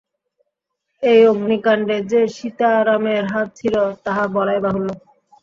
[1.03, 4.89] এই অগ্নিকাণ্ডে যে সীতারামের হাত ছিল, তাহা বলাই বাহুল্য।